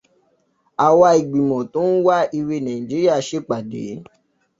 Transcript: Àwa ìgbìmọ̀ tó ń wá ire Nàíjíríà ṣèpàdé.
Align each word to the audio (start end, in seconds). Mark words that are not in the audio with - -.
Àwa 0.85 1.07
ìgbìmọ̀ 1.19 1.61
tó 1.73 1.79
ń 1.89 1.93
wá 2.05 2.17
ire 2.37 2.57
Nàíjíríà 2.65 3.17
ṣèpàdé. 3.27 3.83